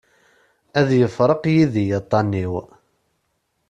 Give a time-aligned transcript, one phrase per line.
[0.79, 2.53] Ad yefreq yid-i aṭṭan-iw.